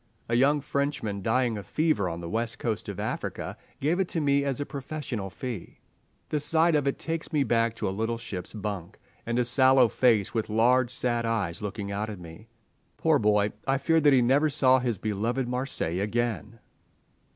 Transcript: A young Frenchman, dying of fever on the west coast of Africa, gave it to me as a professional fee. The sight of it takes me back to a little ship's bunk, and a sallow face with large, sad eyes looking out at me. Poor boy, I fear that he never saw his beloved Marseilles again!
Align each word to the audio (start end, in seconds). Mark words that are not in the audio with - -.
A 0.27 0.33
young 0.35 0.61
Frenchman, 0.61 1.21
dying 1.21 1.59
of 1.59 1.67
fever 1.67 2.09
on 2.09 2.21
the 2.21 2.27
west 2.27 2.57
coast 2.57 2.89
of 2.89 2.99
Africa, 2.99 3.55
gave 3.79 3.99
it 3.99 4.07
to 4.07 4.19
me 4.19 4.43
as 4.43 4.59
a 4.59 4.65
professional 4.65 5.29
fee. 5.29 5.77
The 6.29 6.39
sight 6.39 6.73
of 6.73 6.87
it 6.87 6.97
takes 6.97 7.31
me 7.31 7.43
back 7.43 7.75
to 7.75 7.87
a 7.87 7.91
little 7.93 8.17
ship's 8.17 8.51
bunk, 8.51 8.97
and 9.27 9.37
a 9.37 9.45
sallow 9.45 9.87
face 9.89 10.33
with 10.33 10.49
large, 10.49 10.89
sad 10.89 11.23
eyes 11.27 11.61
looking 11.61 11.91
out 11.91 12.09
at 12.09 12.17
me. 12.19 12.47
Poor 12.97 13.19
boy, 13.19 13.51
I 13.67 13.77
fear 13.77 14.01
that 14.01 14.11
he 14.11 14.23
never 14.23 14.49
saw 14.49 14.79
his 14.79 14.97
beloved 14.97 15.47
Marseilles 15.47 16.01
again! 16.01 16.57